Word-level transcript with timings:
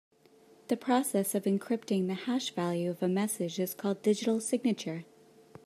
The 0.69 0.77
process 0.77 1.35
of 1.35 1.43
encrypting 1.43 2.07
the 2.07 2.15
hash 2.15 2.55
value 2.55 2.89
of 2.89 3.03
a 3.03 3.07
message 3.07 3.59
is 3.59 3.75
called 3.75 4.01
digital 4.01 4.39
signature. 4.39 5.05